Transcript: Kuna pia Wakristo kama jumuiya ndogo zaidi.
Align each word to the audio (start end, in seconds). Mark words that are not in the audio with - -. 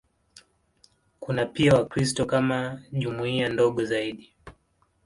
Kuna 1.19 1.45
pia 1.45 1.73
Wakristo 1.75 2.25
kama 2.25 2.81
jumuiya 2.91 3.49
ndogo 3.49 3.83
zaidi. 3.85 4.33